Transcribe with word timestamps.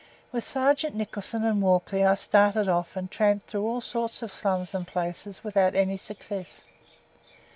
With 0.31 0.43
Sergeant 0.43 0.95
Nickson 0.95 1.43
and 1.43 1.61
Walkley 1.61 2.03
I 2.03 2.15
started 2.15 2.67
off 2.67 2.95
and 2.95 3.11
tramped 3.11 3.45
through 3.45 3.67
all 3.67 3.81
sorts 3.81 4.23
of 4.23 4.31
slums 4.31 4.73
and 4.73 4.87
places, 4.87 5.43
without 5.43 5.75
any 5.75 5.95
success. 5.95 6.63